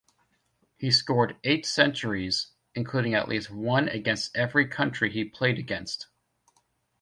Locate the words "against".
3.87-4.35, 5.59-6.07